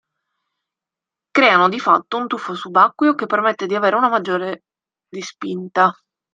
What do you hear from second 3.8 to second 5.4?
una maggiore di